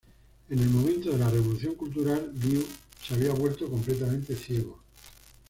[0.49, 2.65] En el momento de la Revolución Cultural, Liu
[3.07, 4.79] se había vuelto completamente ciego.